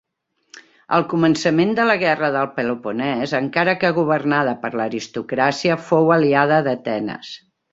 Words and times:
Al 0.95 1.03
començament 1.11 1.73
de 1.79 1.85
la 1.89 1.97
guerra 2.05 2.31
del 2.37 2.49
Peloponès, 2.55 3.35
encara 3.41 3.77
que 3.83 3.93
governada 4.01 4.57
per 4.65 4.73
l'aristocràcia, 4.81 5.81
fou 5.91 6.11
aliada 6.17 6.63
d'Atenes. 6.71 7.33